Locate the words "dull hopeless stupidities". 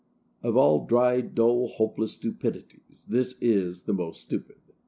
1.21-3.05